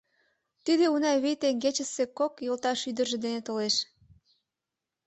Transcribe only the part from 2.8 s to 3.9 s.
ӱдыржӧ дене толеш.